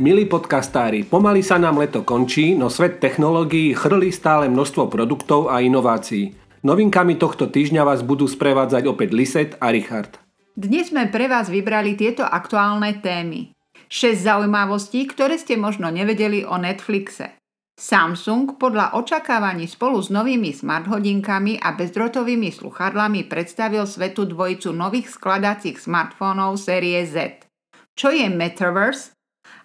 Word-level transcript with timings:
Milí 0.00 0.24
podcastári, 0.24 1.04
pomaly 1.04 1.44
sa 1.44 1.60
nám 1.60 1.76
leto 1.76 2.08
končí, 2.08 2.56
no 2.56 2.72
svet 2.72 3.04
technológií 3.04 3.76
chrlí 3.76 4.08
stále 4.08 4.48
množstvo 4.48 4.88
produktov 4.88 5.52
a 5.52 5.60
inovácií. 5.60 6.32
Novinkami 6.64 7.20
tohto 7.20 7.52
týždňa 7.52 7.84
vás 7.84 8.00
budú 8.00 8.24
sprevádzať 8.24 8.88
opäť 8.88 9.12
Liset 9.12 9.50
a 9.60 9.68
Richard. 9.68 10.16
Dnes 10.56 10.88
sme 10.88 11.12
pre 11.12 11.28
vás 11.28 11.52
vybrali 11.52 12.00
tieto 12.00 12.24
aktuálne 12.24 12.96
témy. 13.04 13.52
6 13.92 14.24
zaujímavostí, 14.24 15.04
ktoré 15.04 15.36
ste 15.36 15.60
možno 15.60 15.92
nevedeli 15.92 16.48
o 16.48 16.56
Netflixe. 16.56 17.36
Samsung 17.76 18.56
podľa 18.56 18.96
očakávaní 18.96 19.68
spolu 19.68 20.00
s 20.00 20.08
novými 20.08 20.56
smart 20.56 20.88
hodinkami 20.88 21.60
a 21.60 21.76
bezdrotovými 21.76 22.48
sluchadlami 22.48 23.28
predstavil 23.28 23.84
svetu 23.84 24.24
dvojicu 24.24 24.72
nových 24.72 25.12
skladacích 25.12 25.76
smartfónov 25.76 26.56
série 26.56 27.04
Z. 27.04 27.44
Čo 27.92 28.08
je 28.16 28.32
Metaverse 28.32 29.19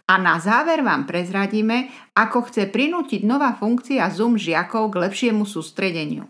a 0.06 0.22
na 0.22 0.38
záver 0.38 0.86
vám 0.86 1.10
prezradíme, 1.10 1.90
ako 2.14 2.46
chce 2.50 2.70
prinútiť 2.70 3.26
nová 3.26 3.58
funkcia 3.58 4.06
Zoom 4.14 4.38
žiakov 4.38 4.94
k 4.94 5.10
lepšiemu 5.10 5.44
sústredeniu. 5.50 6.30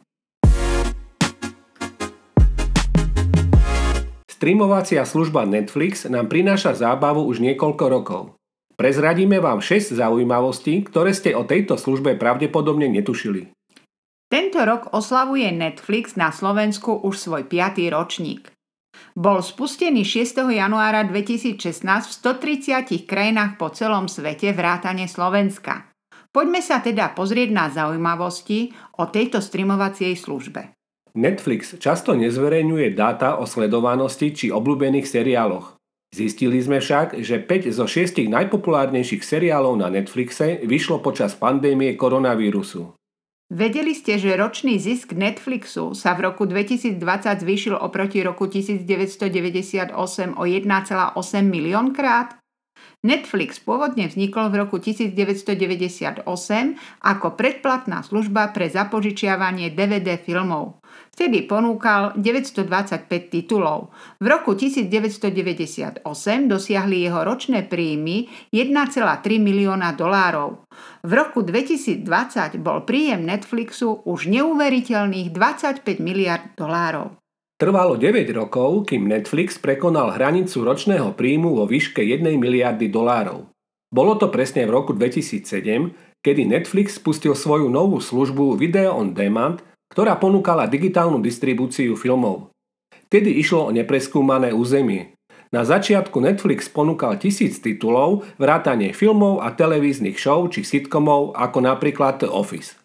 Streamovacia 4.31 5.03
služba 5.07 5.47
Netflix 5.47 6.07
nám 6.07 6.27
prináša 6.27 6.75
zábavu 6.75 7.23
už 7.27 7.39
niekoľko 7.39 7.85
rokov. 7.87 8.23
Prezradíme 8.75 9.39
vám 9.39 9.63
6 9.63 9.95
zaujímavostí, 9.95 10.83
ktoré 10.83 11.15
ste 11.15 11.31
o 11.31 11.47
tejto 11.47 11.79
službe 11.79 12.19
pravdepodobne 12.19 12.91
netušili. 12.91 13.55
Tento 14.27 14.59
rok 14.59 14.91
oslavuje 14.91 15.47
Netflix 15.55 16.19
na 16.19 16.35
Slovensku 16.35 16.91
už 17.07 17.15
svoj 17.15 17.47
5. 17.47 17.87
ročník. 17.95 18.54
Bol 19.15 19.39
spustený 19.39 20.03
6. 20.03 20.43
januára 20.51 21.07
2016 21.07 21.87
v 21.87 22.13
130 22.99 23.07
krajinách 23.07 23.55
po 23.55 23.71
celom 23.71 24.11
svete 24.11 24.51
vrátane 24.51 25.07
Slovenska. 25.07 25.87
Poďme 26.35 26.59
sa 26.59 26.83
teda 26.83 27.15
pozrieť 27.15 27.49
na 27.55 27.71
zaujímavosti 27.71 28.75
o 28.99 29.07
tejto 29.07 29.39
streamovacej 29.39 30.19
službe. 30.19 30.75
Netflix 31.15 31.79
často 31.79 32.11
nezverejňuje 32.11 32.91
dáta 32.91 33.39
o 33.39 33.47
sledovanosti 33.47 34.35
či 34.35 34.45
obľúbených 34.51 35.07
seriáloch. 35.07 35.79
Zistili 36.11 36.59
sme 36.59 36.83
však, 36.83 37.15
že 37.23 37.39
5 37.39 37.71
zo 37.71 37.87
6 37.87 38.19
najpopulárnejších 38.27 39.23
seriálov 39.23 39.79
na 39.79 39.87
Netflixe 39.87 40.59
vyšlo 40.67 40.99
počas 40.99 41.39
pandémie 41.39 41.95
koronavírusu. 41.95 42.91
Vedeli 43.53 43.93
ste, 43.93 44.17
že 44.17 44.33
ročný 44.33 44.81
zisk 44.81 45.13
Netflixu 45.13 45.93
sa 45.93 46.17
v 46.17 46.33
roku 46.33 46.49
2020 46.49 46.97
zvýšil 47.45 47.77
oproti 47.77 48.25
roku 48.25 48.49
1998 48.49 49.93
o 50.33 50.43
1,8 50.49 50.65
milión 51.45 51.93
krát? 51.93 52.41
Netflix 53.05 53.61
pôvodne 53.61 54.09
vznikol 54.09 54.49
v 54.49 54.65
roku 54.65 54.81
1998 54.81 56.25
ako 57.05 57.27
predplatná 57.37 58.01
služba 58.01 58.49
pre 58.49 58.65
zapožičiavanie 58.65 59.69
DVD 59.77 60.17
filmov. 60.17 60.81
Vtedy 61.15 61.47
ponúkal 61.47 62.11
925 62.19 63.07
titulov. 63.31 63.87
V 64.19 64.27
roku 64.27 64.51
1998 64.51 66.03
dosiahli 66.43 67.07
jeho 67.07 67.23
ročné 67.23 67.63
príjmy 67.63 68.27
1,3 68.51 69.23
milióna 69.39 69.95
dolárov. 69.95 70.67
V 71.07 71.11
roku 71.15 71.39
2020 71.39 72.03
bol 72.59 72.83
príjem 72.83 73.23
Netflixu 73.23 74.03
už 74.03 74.27
neuveriteľných 74.27 75.31
25 75.31 75.87
miliard 76.03 76.51
dolárov. 76.59 77.15
Trvalo 77.55 77.95
9 77.95 78.35
rokov, 78.35 78.91
kým 78.91 79.07
Netflix 79.07 79.55
prekonal 79.55 80.11
hranicu 80.19 80.67
ročného 80.67 81.15
príjmu 81.15 81.55
vo 81.55 81.63
výške 81.63 82.03
1 82.03 82.27
miliardy 82.35 82.91
dolárov. 82.91 83.47
Bolo 83.87 84.19
to 84.19 84.27
presne 84.27 84.67
v 84.67 84.75
roku 84.75 84.91
2007, 84.91 85.47
kedy 86.19 86.43
Netflix 86.43 86.99
spustil 86.99 87.31
svoju 87.31 87.71
novú 87.71 88.03
službu 88.03 88.59
Video 88.59 88.99
on 88.99 89.15
Demand– 89.15 89.63
ktorá 89.91 90.15
ponúkala 90.21 90.69
digitálnu 90.69 91.19
distribúciu 91.19 91.97
filmov. 91.97 92.53
Tedy 93.09 93.37
išlo 93.37 93.69
o 93.69 93.73
nepreskúmané 93.73 94.53
územie. 94.53 95.15
Na 95.53 95.63
začiatku 95.63 96.19
Netflix 96.19 96.67
ponúkal 96.67 97.15
tisíc 97.21 97.61
titulov, 97.63 98.27
vrátanie 98.35 98.91
filmov 98.91 99.39
a 99.45 99.53
televíznych 99.53 100.19
show 100.19 100.45
či 100.51 100.65
sitcomov 100.67 101.37
ako 101.37 101.63
napríklad 101.63 102.19
The 102.19 102.29
Office. 102.29 102.75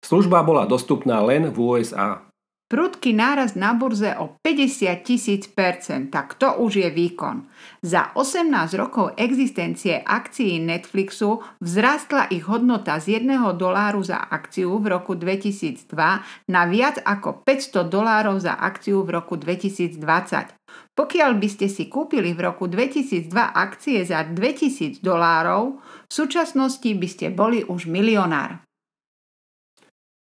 Služba 0.00 0.40
bola 0.44 0.64
dostupná 0.64 1.20
len 1.24 1.52
v 1.52 1.56
USA. 1.56 2.29
Prudký 2.70 3.10
nárast 3.10 3.58
na 3.58 3.74
burze 3.74 4.14
o 4.14 4.38
50 4.46 5.02
tisíc 5.02 5.50
percent, 5.50 6.06
tak 6.06 6.38
to 6.38 6.54
už 6.62 6.78
je 6.78 6.86
výkon. 6.86 7.50
Za 7.82 8.14
18 8.14 8.46
rokov 8.78 9.10
existencie 9.18 9.98
akcií 9.98 10.62
Netflixu 10.62 11.42
vzrástla 11.58 12.30
ich 12.30 12.46
hodnota 12.46 13.02
z 13.02 13.26
1 13.26 13.58
doláru 13.58 14.06
za 14.06 14.22
akciu 14.22 14.78
v 14.78 14.86
roku 14.86 15.18
2002 15.18 15.82
na 16.46 16.62
viac 16.70 17.02
ako 17.02 17.42
500 17.42 17.90
dolárov 17.90 18.38
za 18.38 18.54
akciu 18.54 19.02
v 19.02 19.18
roku 19.18 19.34
2020. 19.34 19.98
Pokiaľ 20.94 21.30
by 21.42 21.48
ste 21.50 21.66
si 21.66 21.90
kúpili 21.90 22.30
v 22.38 22.54
roku 22.54 22.70
2002 22.70 23.34
akcie 23.34 23.98
za 24.06 24.22
2000 24.22 25.02
dolárov, 25.02 25.82
v 26.06 26.12
súčasnosti 26.14 26.86
by 26.86 27.08
ste 27.10 27.34
boli 27.34 27.66
už 27.66 27.90
milionár. 27.90 28.62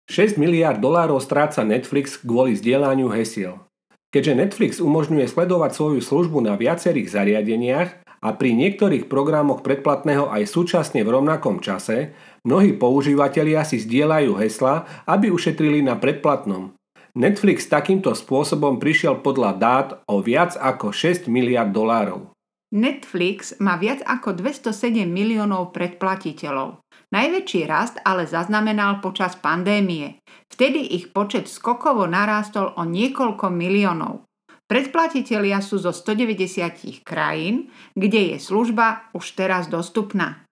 6 0.10 0.42
miliard 0.42 0.82
dolárov 0.82 1.22
stráca 1.22 1.62
Netflix 1.62 2.18
kvôli 2.18 2.58
zdieľaniu 2.58 3.14
hesiel. 3.14 3.62
Keďže 4.10 4.34
Netflix 4.34 4.72
umožňuje 4.82 5.30
sledovať 5.30 5.78
svoju 5.78 6.02
službu 6.02 6.42
na 6.42 6.58
viacerých 6.58 7.14
zariadeniach 7.14 7.90
a 8.26 8.34
pri 8.34 8.58
niektorých 8.58 9.06
programoch 9.06 9.62
predplatného 9.62 10.34
aj 10.34 10.50
súčasne 10.50 11.06
v 11.06 11.14
rovnakom 11.14 11.62
čase, 11.62 12.18
mnohí 12.42 12.74
používateľia 12.74 13.62
si 13.62 13.78
zdieľajú 13.86 14.34
hesla, 14.42 14.90
aby 15.06 15.30
ušetrili 15.30 15.86
na 15.86 15.94
predplatnom. 15.94 16.74
Netflix 17.14 17.70
takýmto 17.70 18.18
spôsobom 18.18 18.82
prišiel 18.82 19.22
podľa 19.22 19.52
dát 19.62 19.88
o 20.10 20.26
viac 20.26 20.58
ako 20.58 20.90
6 20.90 21.30
miliard 21.30 21.70
dolárov. 21.70 22.34
Netflix 22.70 23.58
má 23.58 23.82
viac 23.82 24.06
ako 24.06 24.38
207 24.38 25.10
miliónov 25.10 25.74
predplatiteľov. 25.74 26.86
Najväčší 27.10 27.66
rast 27.66 27.98
ale 28.06 28.30
zaznamenal 28.30 29.02
počas 29.02 29.34
pandémie. 29.42 30.22
Vtedy 30.54 30.94
ich 30.94 31.10
počet 31.10 31.50
skokovo 31.50 32.06
narástol 32.06 32.70
o 32.78 32.86
niekoľko 32.86 33.50
miliónov. 33.50 34.22
Predplatitelia 34.70 35.66
sú 35.66 35.82
zo 35.82 35.90
190 35.90 37.02
krajín, 37.02 37.74
kde 37.98 38.38
je 38.38 38.38
služba 38.38 39.10
už 39.18 39.34
teraz 39.34 39.66
dostupná. 39.66 40.46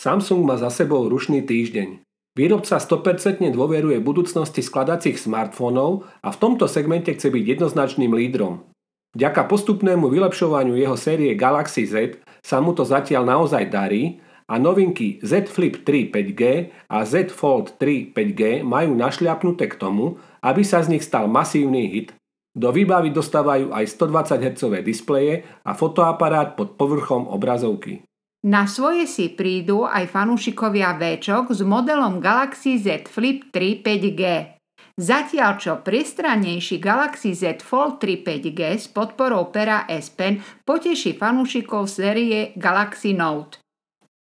Samsung 0.00 0.48
má 0.48 0.56
za 0.56 0.72
sebou 0.72 1.04
rušný 1.04 1.44
týždeň. 1.44 2.09
Výrobca 2.38 2.78
100% 2.78 3.42
dôveruje 3.50 3.98
budúcnosti 3.98 4.62
skladacích 4.62 5.18
smartfónov 5.18 6.06
a 6.22 6.30
v 6.30 6.40
tomto 6.40 6.70
segmente 6.70 7.10
chce 7.10 7.26
byť 7.26 7.44
jednoznačným 7.58 8.14
lídrom. 8.14 8.70
Vďaka 9.18 9.50
postupnému 9.50 10.06
vylepšovaniu 10.06 10.78
jeho 10.78 10.94
série 10.94 11.34
Galaxy 11.34 11.82
Z 11.90 12.22
sa 12.46 12.62
mu 12.62 12.70
to 12.70 12.86
zatiaľ 12.86 13.26
naozaj 13.26 13.66
darí 13.66 14.22
a 14.46 14.54
novinky 14.58 15.18
Z 15.26 15.50
Flip 15.50 15.82
3 15.82 16.14
5G 16.14 16.42
a 16.86 17.02
Z 17.02 17.34
Fold 17.34 17.74
3 17.82 18.14
5G 18.14 18.62
majú 18.62 18.94
našľapnuté 18.94 19.66
k 19.66 19.74
tomu, 19.74 20.22
aby 20.46 20.62
sa 20.62 20.86
z 20.86 20.94
nich 20.94 21.02
stal 21.02 21.26
masívny 21.26 21.90
hit. 21.90 22.14
Do 22.54 22.70
výbavy 22.70 23.14
dostávajú 23.14 23.74
aj 23.74 23.84
120 23.94 24.42
Hz 24.42 24.62
displeje 24.82 25.46
a 25.66 25.74
fotoaparát 25.74 26.54
pod 26.54 26.74
povrchom 26.78 27.30
obrazovky. 27.30 28.06
Na 28.40 28.64
svoje 28.64 29.04
si 29.04 29.28
prídu 29.28 29.84
aj 29.84 30.16
fanúšikovia 30.16 30.96
Včok 30.96 31.52
s 31.52 31.60
modelom 31.60 32.24
Galaxy 32.24 32.80
Z 32.80 33.04
Flip 33.04 33.52
3 33.52 33.84
5G. 33.84 34.22
Zatiaľ 34.96 35.60
čo 35.60 35.72
priestranejší 35.84 36.80
Galaxy 36.80 37.36
Z 37.36 37.60
Fold 37.60 38.00
3 38.00 38.24
5G 38.24 38.60
s 38.80 38.88
podporou 38.88 39.52
pera 39.52 39.84
S 39.92 40.08
Pen 40.08 40.40
poteší 40.64 41.20
fanúšikov 41.20 41.84
série 41.84 42.56
Galaxy 42.56 43.12
Note. 43.12 43.60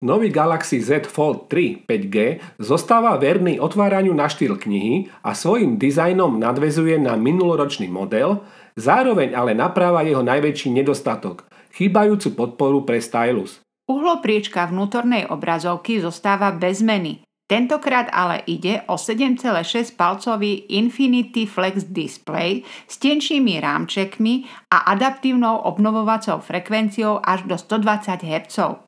Nový 0.01 0.33
Galaxy 0.33 0.81
Z 0.81 1.05
Fold 1.05 1.45
3 1.45 1.85
5G 1.85 2.17
zostáva 2.57 3.13
verný 3.21 3.61
otváraniu 3.61 4.17
na 4.17 4.25
štýl 4.25 4.57
knihy 4.57 5.13
a 5.21 5.37
svojim 5.37 5.77
dizajnom 5.77 6.41
nadvezuje 6.41 6.97
na 6.97 7.13
minuloročný 7.13 7.85
model, 7.85 8.41
zároveň 8.73 9.37
ale 9.37 9.53
napráva 9.53 10.01
jeho 10.01 10.25
najväčší 10.25 10.73
nedostatok– 10.73 11.45
chýbajúcu 11.77 12.33
podporu 12.33 12.81
pre 12.81 12.97
stylus. 12.97 13.61
Uhlopriečka 13.87 14.67
vnútornej 14.67 15.31
obrazovky 15.31 16.03
zostáva 16.03 16.51
bez 16.51 16.83
zmeny– 16.83 17.23
Tentokrát 17.47 18.11
ale 18.11 18.43
ide 18.43 18.83
o 18.91 18.99
7,6 18.99 19.95
palcový 19.95 20.67
Infinity 20.75 21.47
Flex 21.47 21.87
Display 21.87 22.67
s 22.83 22.99
tenčími 22.99 23.63
rámčekmi 23.63 24.43
a 24.67 24.91
adaptívnou 24.91 25.63
obnovovacou 25.63 26.43
frekvenciou 26.43 27.23
až 27.23 27.47
do 27.47 27.55
120 27.55 28.19
Hz. 28.19 28.83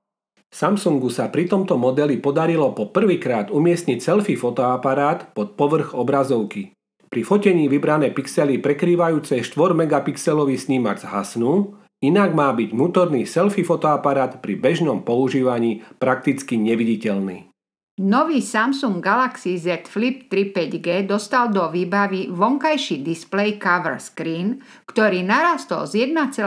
Samsungu 0.51 1.07
sa 1.07 1.31
pri 1.31 1.47
tomto 1.47 1.79
modeli 1.79 2.19
podarilo 2.19 2.75
po 2.75 2.91
prvýkrát 2.91 3.47
umiestniť 3.47 4.03
selfie 4.03 4.35
fotoaparát 4.35 5.31
pod 5.31 5.55
povrch 5.55 5.95
obrazovky. 5.95 6.75
Pri 7.07 7.21
fotení 7.23 7.71
vybrané 7.71 8.11
pixely 8.11 8.59
prekrývajúce 8.59 9.39
4 9.39 9.55
megapixelový 9.71 10.59
snímač 10.59 11.07
zhasnú, 11.07 11.79
Inak 11.99 12.31
má 12.31 12.55
byť 12.55 12.71
vnútorný 12.71 13.27
selfie 13.27 13.67
fotoaparát 13.67 14.39
pri 14.39 14.55
bežnom 14.55 15.03
používaní 15.03 15.83
prakticky 15.99 16.55
neviditeľný. 16.55 17.51
Nový 17.99 18.39
Samsung 18.39 19.03
Galaxy 19.03 19.59
Z 19.59 19.91
Flip 19.91 20.31
3 20.31 20.55
5G 20.55 21.03
dostal 21.03 21.51
do 21.51 21.67
výbavy 21.67 22.31
vonkajší 22.31 23.03
display 23.03 23.59
cover 23.59 23.99
screen, 23.99 24.63
ktorý 24.87 25.27
narastol 25.27 25.83
z 25.83 26.07
1,1 26.07 26.39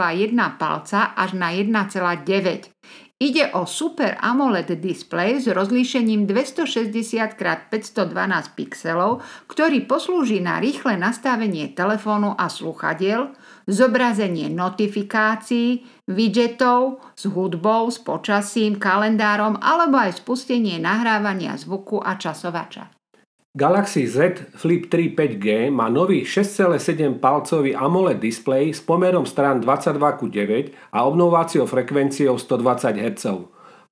palca 0.57 1.13
až 1.13 1.37
na 1.37 1.53
1,9. 1.53 2.73
Ide 3.21 3.53
o 3.53 3.69
Super 3.69 4.17
AMOLED 4.25 4.81
display 4.81 5.37
s 5.39 5.47
rozlíšením 5.53 6.25
260x512 6.25 8.57
pixelov, 8.57 9.21
ktorý 9.47 9.85
poslúži 9.85 10.41
na 10.41 10.57
rýchle 10.57 10.97
nastavenie 10.97 11.69
telefónu 11.77 12.33
a 12.35 12.49
sluchadiel, 12.49 13.37
zobrazenie 13.67 14.51
notifikácií, 14.51 15.85
widgetov 16.09 17.03
s 17.15 17.29
hudbou, 17.29 17.91
s 17.91 18.03
počasím, 18.03 18.81
kalendárom 18.81 19.59
alebo 19.61 19.99
aj 19.99 20.23
spustenie 20.23 20.79
nahrávania 20.83 21.55
zvuku 21.59 22.03
a 22.03 22.19
časovača. 22.19 22.91
Galaxy 23.53 24.09
Z 24.09 24.49
Flip 24.57 24.89
3 24.89 25.13
5G 25.13 25.69
má 25.69 25.93
nový 25.93 26.25
6,7 26.25 27.21
palcový 27.21 27.77
AMOLED 27.77 28.17
display 28.17 28.73
s 28.73 28.81
pomerom 28.81 29.29
strán 29.29 29.61
22 29.61 30.01
ku 30.17 30.33
9 30.33 30.73
a 30.89 31.05
obnováciou 31.05 31.69
frekvenciou 31.69 32.41
120 32.41 32.97
Hz. 32.97 33.25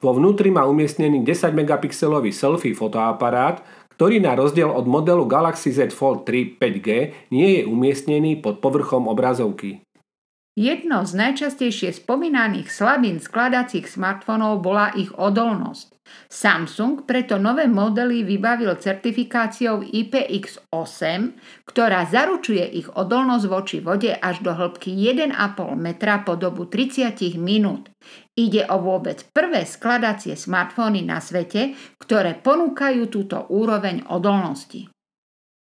Vo 0.00 0.16
vnútri 0.16 0.48
má 0.48 0.64
umiestnený 0.64 1.20
10 1.28 1.52
megapixelový 1.52 2.32
selfie 2.32 2.72
fotoaparát, 2.72 3.60
ktorý 4.00 4.16
na 4.16 4.32
rozdiel 4.32 4.72
od 4.72 4.88
modelu 4.88 5.28
Galaxy 5.28 5.76
Z 5.76 5.92
Fold 5.92 6.24
3 6.24 6.56
5G 6.56 6.88
nie 7.36 7.60
je 7.60 7.62
umiestnený 7.68 8.40
pod 8.40 8.64
povrchom 8.64 9.04
obrazovky. 9.04 9.84
Jedno 10.56 11.04
z 11.04 11.12
najčastejšie 11.20 11.92
spomínaných 12.00 12.72
slabín 12.72 13.20
skladacích 13.20 13.84
smartfónov 13.84 14.64
bola 14.64 14.88
ich 14.96 15.12
odolnosť. 15.12 15.99
Samsung 16.30 17.04
preto 17.04 17.42
nové 17.42 17.66
modely 17.66 18.22
vybavil 18.22 18.78
certifikáciou 18.78 19.82
IPX8, 19.82 21.34
ktorá 21.66 22.06
zaručuje 22.06 22.62
ich 22.78 22.86
odolnosť 22.86 23.46
voči 23.50 23.78
vode 23.82 24.14
až 24.14 24.40
do 24.40 24.54
hĺbky 24.54 24.94
1,5 24.94 25.34
metra 25.74 26.22
po 26.22 26.38
dobu 26.38 26.70
30 26.70 27.34
minút. 27.36 27.90
Ide 28.38 28.70
o 28.70 28.78
vôbec 28.78 29.26
prvé 29.34 29.66
skladacie 29.66 30.38
smartfóny 30.38 31.02
na 31.02 31.18
svete, 31.18 31.74
ktoré 31.98 32.38
ponúkajú 32.38 33.10
túto 33.10 33.50
úroveň 33.50 34.06
odolnosti. 34.08 34.86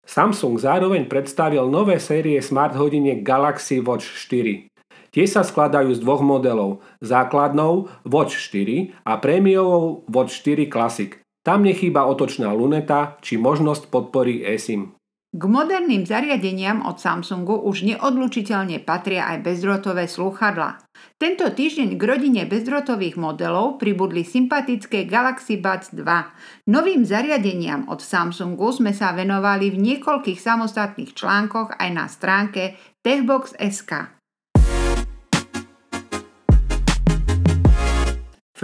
Samsung 0.04 0.60
zároveň 0.60 1.08
predstavil 1.08 1.64
nové 1.72 1.96
série 1.96 2.44
smart 2.44 2.76
hodiniek 2.76 3.24
Galaxy 3.24 3.80
Watch 3.80 4.04
4. 4.28 4.73
Tie 5.14 5.30
sa 5.30 5.46
skladajú 5.46 5.94
z 5.94 6.02
dvoch 6.02 6.26
modelov, 6.26 6.82
základnou 7.06 7.86
Watch 8.10 8.34
4 8.50 9.06
a 9.06 9.22
prémiovou 9.22 10.10
Watch 10.10 10.42
4 10.42 10.66
Classic. 10.74 11.22
Tam 11.46 11.62
nechýba 11.62 12.10
otočná 12.10 12.50
luneta 12.50 13.22
či 13.22 13.38
možnosť 13.38 13.94
podpory 13.94 14.42
eSIM. 14.42 14.98
K 15.34 15.50
moderným 15.50 16.06
zariadeniam 16.06 16.86
od 16.86 17.02
Samsungu 17.02 17.58
už 17.66 17.90
neodlučiteľne 17.90 18.86
patria 18.86 19.34
aj 19.34 19.42
bezdrotové 19.42 20.06
slúchadla. 20.06 20.78
Tento 21.18 21.50
týždeň 21.50 21.98
k 21.98 22.02
rodine 22.06 22.42
bezdrotových 22.46 23.18
modelov 23.18 23.82
pribudli 23.82 24.22
sympatické 24.22 25.10
Galaxy 25.10 25.58
Buds 25.58 25.90
2. 25.98 26.70
Novým 26.70 27.02
zariadeniam 27.02 27.90
od 27.90 28.02
Samsungu 28.02 28.78
sme 28.78 28.94
sa 28.94 29.10
venovali 29.18 29.74
v 29.74 29.78
niekoľkých 29.82 30.38
samostatných 30.38 31.18
článkoch 31.18 31.82
aj 31.82 31.90
na 31.90 32.06
stránke 32.06 32.78
techbox.sk. 33.02 34.23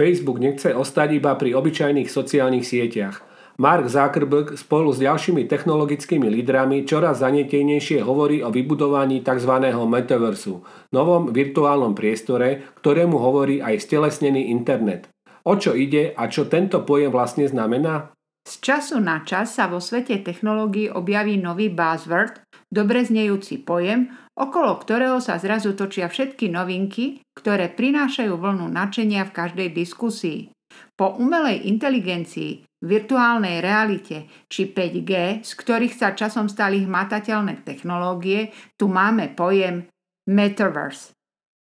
Facebook 0.00 0.40
nechce 0.40 0.72
ostať 0.72 1.20
iba 1.20 1.36
pri 1.36 1.52
obyčajných 1.52 2.08
sociálnych 2.08 2.64
sieťach. 2.64 3.20
Mark 3.60 3.92
Zuckerberg 3.92 4.56
spolu 4.56 4.88
s 4.96 5.04
ďalšími 5.04 5.44
technologickými 5.44 6.24
lídrami 6.32 6.88
čoraz 6.88 7.20
zanietenejšie 7.20 8.00
hovorí 8.00 8.40
o 8.40 8.48
vybudovaní 8.48 9.20
tzv. 9.20 9.52
metaversu, 9.84 10.64
novom 10.96 11.28
virtuálnom 11.28 11.92
priestore, 11.92 12.64
ktorému 12.80 13.20
hovorí 13.20 13.60
aj 13.60 13.84
stelesnený 13.84 14.48
internet. 14.48 15.12
O 15.44 15.60
čo 15.60 15.76
ide 15.76 16.16
a 16.16 16.32
čo 16.32 16.48
tento 16.48 16.80
pojem 16.88 17.12
vlastne 17.12 17.44
znamená? 17.44 18.16
Z 18.48 18.64
času 18.64 18.96
na 19.04 19.20
čas 19.28 19.52
sa 19.52 19.68
vo 19.68 19.84
svete 19.84 20.24
technológií 20.24 20.88
objaví 20.88 21.36
nový 21.36 21.68
buzzword, 21.68 22.40
dobre 22.72 23.04
znejúci 23.04 23.60
pojem, 23.60 24.08
okolo 24.40 24.80
ktorého 24.80 25.20
sa 25.20 25.36
zrazu 25.36 25.76
točia 25.76 26.08
všetky 26.08 26.48
novinky, 26.48 27.20
ktoré 27.36 27.68
prinášajú 27.68 28.32
vlnu 28.32 28.72
načenia 28.72 29.28
v 29.28 29.36
každej 29.36 29.68
diskusii. 29.76 30.48
Po 30.96 31.20
umelej 31.20 31.68
inteligencii, 31.68 32.64
virtuálnej 32.80 33.60
realite 33.60 34.30
či 34.48 34.72
5G, 34.72 35.44
z 35.44 35.52
ktorých 35.52 35.94
sa 35.94 36.16
časom 36.16 36.48
stali 36.48 36.88
hmatateľné 36.88 37.60
technológie, 37.66 38.54
tu 38.80 38.88
máme 38.88 39.36
pojem 39.36 39.84
Metaverse. 40.30 41.12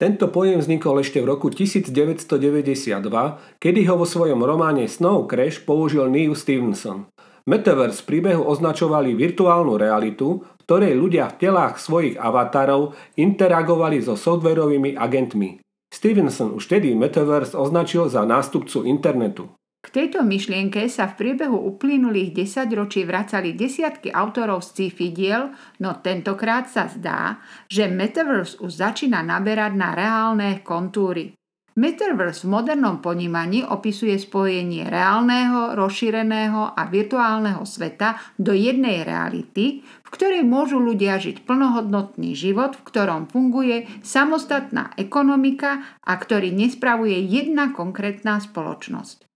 Tento 0.01 0.33
pojem 0.33 0.57
vznikol 0.57 1.05
ešte 1.05 1.21
v 1.21 1.29
roku 1.29 1.53
1992, 1.53 3.05
kedy 3.61 3.79
ho 3.85 3.95
vo 4.01 4.07
svojom 4.09 4.41
románe 4.41 4.89
Snow 4.89 5.29
Crash 5.29 5.61
použil 5.61 6.09
Neil 6.09 6.33
Stevenson. 6.33 7.05
Metaverse 7.45 8.01
v 8.01 8.07
príbehu 8.09 8.41
označovali 8.45 9.13
virtuálnu 9.13 9.77
realitu, 9.77 10.41
ktorej 10.71 10.95
ľudia 10.95 11.27
v 11.35 11.51
telách 11.51 11.83
svojich 11.83 12.15
avatarov 12.15 12.95
interagovali 13.19 13.99
so 13.99 14.15
softverovými 14.15 14.95
agentmi. 14.95 15.59
Stevenson 15.91 16.55
už 16.55 16.71
tedy 16.71 16.95
Metaverse 16.95 17.59
označil 17.59 18.07
za 18.07 18.23
nástupcu 18.23 18.87
internetu. 18.87 19.51
K 19.83 19.91
tejto 19.91 20.23
myšlienke 20.23 20.87
sa 20.87 21.11
v 21.11 21.19
priebehu 21.19 21.59
uplynulých 21.75 22.31
desaťročí 22.31 23.03
vracali 23.03 23.51
desiatky 23.51 24.15
autorov 24.15 24.63
z 24.63 24.87
sci-fi 24.87 25.11
diel, 25.11 25.51
no 25.83 25.99
tentokrát 25.99 26.71
sa 26.71 26.87
zdá, 26.87 27.43
že 27.67 27.91
Metaverse 27.91 28.63
už 28.63 28.71
začína 28.71 29.27
naberať 29.27 29.75
na 29.75 29.91
reálne 29.91 30.63
kontúry. 30.63 31.35
Metaverse 31.71 32.43
v 32.43 32.51
modernom 32.51 32.99
ponímaní 32.99 33.63
opisuje 33.63 34.19
spojenie 34.19 34.91
reálneho, 34.91 35.71
rozšíreného 35.79 36.75
a 36.75 36.81
virtuálneho 36.83 37.63
sveta 37.63 38.19
do 38.35 38.51
jednej 38.51 39.07
reality, 39.07 39.79
v 39.79 40.09
ktorej 40.11 40.43
môžu 40.43 40.83
ľudia 40.83 41.15
žiť 41.15 41.47
plnohodnotný 41.47 42.35
život, 42.35 42.75
v 42.75 42.83
ktorom 42.83 43.31
funguje 43.31 43.87
samostatná 44.03 44.91
ekonomika 44.99 45.79
a 46.03 46.11
ktorý 46.19 46.51
nespravuje 46.51 47.23
jedna 47.23 47.71
konkrétna 47.71 48.43
spoločnosť. 48.43 49.31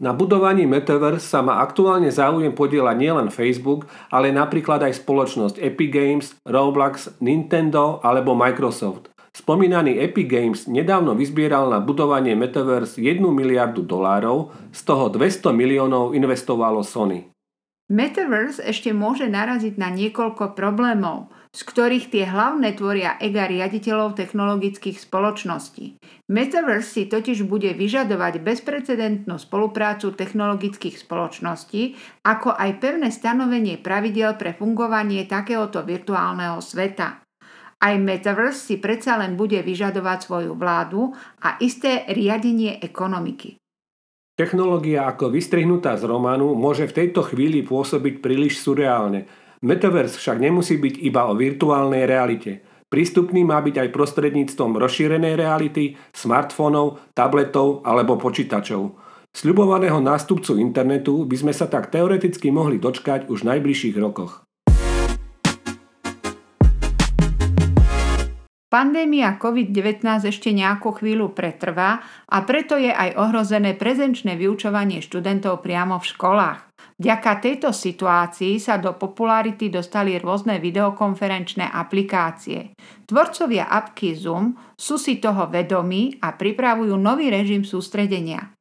Na 0.00 0.16
budovaní 0.16 0.64
Metaverse 0.64 1.28
sa 1.28 1.44
má 1.44 1.60
aktuálne 1.60 2.08
záujem 2.08 2.56
podielať 2.56 2.96
nielen 2.96 3.28
Facebook, 3.28 3.84
ale 4.08 4.32
napríklad 4.32 4.80
aj 4.80 4.96
spoločnosť 4.96 5.60
Epic 5.60 5.90
Games, 5.92 6.26
Roblox, 6.48 7.20
Nintendo 7.20 8.00
alebo 8.00 8.32
Microsoft. 8.32 9.09
Spomínaný 9.50 9.98
Epic 9.98 10.30
Games 10.30 10.70
nedávno 10.70 11.18
vyzbieral 11.18 11.74
na 11.74 11.82
budovanie 11.82 12.38
Metaverse 12.38 13.02
1 13.02 13.18
miliardu 13.18 13.82
dolárov, 13.82 14.54
z 14.70 14.80
toho 14.86 15.10
200 15.10 15.50
miliónov 15.50 16.14
investovalo 16.14 16.86
Sony. 16.86 17.34
Metaverse 17.90 18.62
ešte 18.62 18.94
môže 18.94 19.26
naraziť 19.26 19.74
na 19.74 19.90
niekoľko 19.90 20.54
problémov, 20.54 21.34
z 21.50 21.66
ktorých 21.66 22.14
tie 22.14 22.30
hlavné 22.30 22.78
tvoria 22.78 23.18
ega 23.18 23.50
riaditeľov 23.50 24.14
technologických 24.14 25.02
spoločností. 25.02 25.98
Metaverse 26.30 26.86
si 26.86 27.02
totiž 27.10 27.42
bude 27.42 27.74
vyžadovať 27.74 28.46
bezprecedentnú 28.46 29.34
spoluprácu 29.34 30.14
technologických 30.14 30.94
spoločností, 30.94 31.98
ako 32.22 32.54
aj 32.54 32.78
pevné 32.78 33.10
stanovenie 33.10 33.82
pravidel 33.82 34.38
pre 34.38 34.54
fungovanie 34.54 35.26
takéhoto 35.26 35.82
virtuálneho 35.82 36.62
sveta. 36.62 37.26
Aj 37.80 37.96
Metaverse 37.96 38.60
si 38.60 38.76
predsa 38.76 39.16
len 39.16 39.40
bude 39.40 39.56
vyžadovať 39.64 40.28
svoju 40.28 40.52
vládu 40.52 41.16
a 41.40 41.56
isté 41.64 42.04
riadenie 42.12 42.76
ekonomiky. 42.76 43.56
Technológia 44.36 45.08
ako 45.08 45.32
vystrihnutá 45.32 45.96
z 45.96 46.04
románu 46.04 46.52
môže 46.56 46.84
v 46.88 46.96
tejto 46.96 47.24
chvíli 47.24 47.64
pôsobiť 47.64 48.20
príliš 48.20 48.60
surreálne. 48.60 49.24
Metaverse 49.64 50.16
však 50.16 50.40
nemusí 50.40 50.76
byť 50.80 50.94
iba 51.04 51.28
o 51.28 51.36
virtuálnej 51.36 52.04
realite. 52.04 52.64
Prístupný 52.88 53.44
má 53.48 53.60
byť 53.60 53.86
aj 53.86 53.88
prostredníctvom 53.96 54.80
rozšírenej 54.80 55.36
reality, 55.36 55.96
smartfónov, 56.16 57.00
tabletov 57.16 57.84
alebo 57.84 58.16
počítačov. 58.16 58.96
Sľubovaného 59.30 60.02
nástupcu 60.02 60.58
internetu 60.58 61.22
by 61.22 61.36
sme 61.38 61.52
sa 61.54 61.70
tak 61.70 61.94
teoreticky 61.94 62.50
mohli 62.50 62.82
dočkať 62.82 63.30
už 63.30 63.46
v 63.46 63.48
najbližších 63.56 63.96
rokoch. 64.00 64.42
Pandémia 68.70 69.34
COVID-19 69.34 70.30
ešte 70.30 70.54
nejakú 70.54 70.94
chvíľu 70.94 71.34
pretrvá 71.34 72.06
a 72.30 72.38
preto 72.46 72.78
je 72.78 72.94
aj 72.94 73.18
ohrozené 73.18 73.74
prezenčné 73.74 74.38
vyučovanie 74.38 75.02
študentov 75.02 75.58
priamo 75.58 75.98
v 75.98 76.06
školách. 76.06 76.70
Vďaka 77.02 77.42
tejto 77.42 77.74
situácii 77.74 78.62
sa 78.62 78.78
do 78.78 78.94
popularity 78.94 79.74
dostali 79.74 80.14
rôzne 80.22 80.62
videokonferenčné 80.62 81.66
aplikácie. 81.66 82.70
Tvorcovia 83.10 83.66
apky 83.66 84.14
Zoom 84.14 84.54
sú 84.78 85.02
si 85.02 85.18
toho 85.18 85.50
vedomí 85.50 86.22
a 86.22 86.38
pripravujú 86.38 86.94
nový 86.94 87.26
režim 87.26 87.66
sústredenia. 87.66 88.54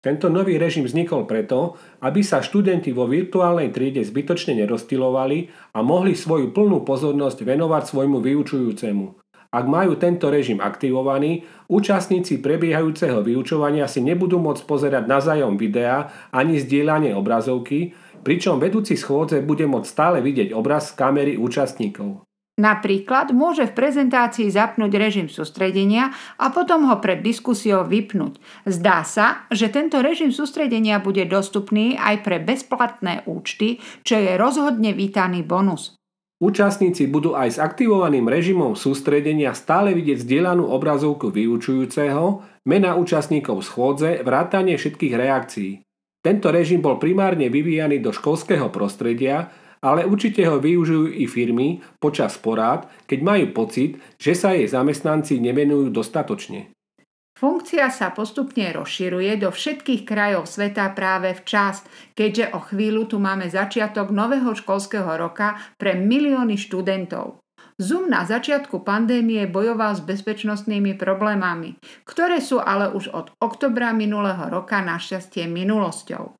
Tento 0.00 0.32
nový 0.32 0.56
režim 0.56 0.88
vznikol 0.88 1.28
preto, 1.28 1.76
aby 2.00 2.24
sa 2.24 2.40
študenti 2.40 2.96
vo 2.96 3.04
virtuálnej 3.04 3.68
triede 3.68 4.00
zbytočne 4.00 4.56
nerozstylovali 4.56 5.52
a 5.76 5.84
mohli 5.84 6.16
svoju 6.16 6.56
plnú 6.56 6.80
pozornosť 6.88 7.44
venovať 7.44 7.82
svojmu 7.92 8.24
vyučujúcemu. 8.24 9.20
Ak 9.50 9.66
majú 9.66 9.98
tento 9.98 10.30
režim 10.30 10.62
aktivovaný, 10.62 11.42
účastníci 11.66 12.38
prebiehajúceho 12.38 13.18
vyučovania 13.26 13.90
si 13.90 13.98
nebudú 13.98 14.38
môcť 14.38 14.62
pozerať 14.62 15.10
navzájom 15.10 15.58
videa 15.58 16.06
ani 16.30 16.62
zdieľanie 16.62 17.18
obrazovky, 17.18 17.90
pričom 18.22 18.62
vedúci 18.62 18.94
schôdze 18.94 19.42
bude 19.42 19.66
môcť 19.66 19.90
stále 19.90 20.18
vidieť 20.22 20.54
obraz 20.54 20.94
z 20.94 21.02
kamery 21.02 21.34
účastníkov. 21.34 22.22
Napríklad 22.60 23.32
môže 23.32 23.64
v 23.66 23.72
prezentácii 23.72 24.52
zapnúť 24.52 24.92
režim 25.00 25.26
sústredenia 25.32 26.12
a 26.36 26.52
potom 26.52 26.86
ho 26.86 27.00
pred 27.00 27.24
diskusiou 27.24 27.88
vypnúť. 27.88 28.36
Zdá 28.68 29.00
sa, 29.02 29.48
že 29.48 29.72
tento 29.72 29.98
režim 30.04 30.28
sústredenia 30.28 31.00
bude 31.00 31.24
dostupný 31.24 31.96
aj 31.96 32.22
pre 32.22 32.36
bezplatné 32.38 33.24
účty, 33.24 33.80
čo 34.04 34.20
je 34.20 34.36
rozhodne 34.36 34.92
vítaný 34.92 35.40
bonus. 35.42 35.99
Účastníci 36.40 37.04
budú 37.04 37.36
aj 37.36 37.48
s 37.52 37.58
aktivovaným 37.60 38.24
režimom 38.24 38.72
sústredenia 38.72 39.52
stále 39.52 39.92
vidieť 39.92 40.24
zdieľanú 40.24 40.72
obrazovku 40.72 41.28
vyučujúceho, 41.28 42.40
mena 42.64 42.96
účastníkov 42.96 43.60
schôdze, 43.68 44.24
vrátanie 44.24 44.80
všetkých 44.80 45.14
reakcií. 45.20 45.84
Tento 46.24 46.48
režim 46.48 46.80
bol 46.80 46.96
primárne 46.96 47.52
vyvíjaný 47.52 48.00
do 48.00 48.08
školského 48.08 48.72
prostredia, 48.72 49.52
ale 49.84 50.08
určite 50.08 50.40
ho 50.48 50.56
využijú 50.56 51.12
i 51.12 51.28
firmy 51.28 51.84
počas 52.00 52.40
porád, 52.40 52.88
keď 53.04 53.20
majú 53.20 53.46
pocit, 53.52 54.00
že 54.16 54.32
sa 54.32 54.56
jej 54.56 54.64
zamestnanci 54.64 55.40
nevenujú 55.44 55.92
dostatočne. 55.92 56.72
Funkcia 57.40 57.88
sa 57.88 58.12
postupne 58.12 58.68
rozširuje 58.68 59.40
do 59.40 59.48
všetkých 59.48 60.04
krajov 60.04 60.44
sveta 60.44 60.92
práve 60.92 61.32
včas, 61.32 61.80
keďže 62.12 62.52
o 62.52 62.60
chvíľu 62.60 63.08
tu 63.08 63.16
máme 63.16 63.48
začiatok 63.48 64.12
nového 64.12 64.52
školského 64.52 65.08
roka 65.16 65.56
pre 65.80 65.96
milióny 65.96 66.60
študentov. 66.60 67.40
Zoom 67.80 68.12
na 68.12 68.28
začiatku 68.28 68.84
pandémie 68.84 69.48
bojoval 69.48 69.96
s 69.96 70.04
bezpečnostnými 70.04 71.00
problémami, 71.00 71.80
ktoré 72.04 72.44
sú 72.44 72.60
ale 72.60 72.92
už 72.92 73.08
od 73.08 73.32
oktobra 73.40 73.96
minulého 73.96 74.52
roka 74.52 74.84
našťastie 74.84 75.48
minulosťou. 75.48 76.39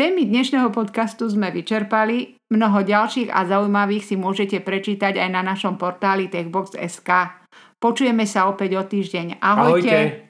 Témy 0.00 0.24
dnešného 0.24 0.72
podcastu 0.72 1.28
sme 1.28 1.52
vyčerpali. 1.52 2.40
Mnoho 2.48 2.88
ďalších 2.88 3.28
a 3.28 3.44
zaujímavých 3.44 4.00
si 4.00 4.16
môžete 4.16 4.64
prečítať 4.64 5.20
aj 5.20 5.28
na 5.28 5.44
našom 5.44 5.76
portáli 5.76 6.32
techbox.sk. 6.32 7.36
Počujeme 7.76 8.24
sa 8.24 8.48
opäť 8.48 8.80
o 8.80 8.82
týždeň. 8.88 9.44
Ahojte. 9.44 9.92
Ahojte. 9.92 10.29